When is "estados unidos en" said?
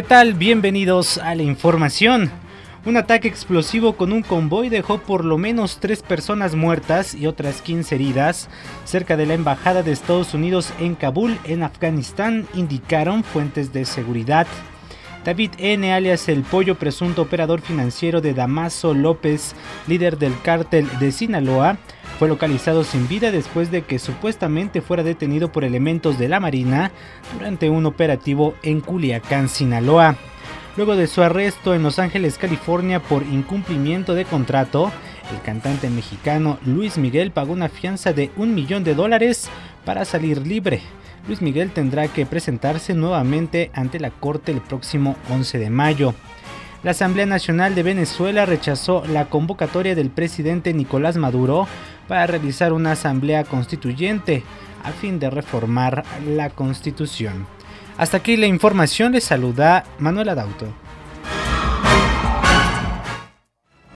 9.92-10.94